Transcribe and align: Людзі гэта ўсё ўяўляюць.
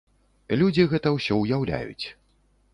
Людзі 0.61 0.87
гэта 0.95 1.13
ўсё 1.17 1.39
ўяўляюць. 1.43 2.05